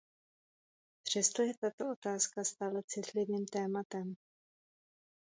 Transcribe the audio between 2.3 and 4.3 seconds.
stále citlivým tématem.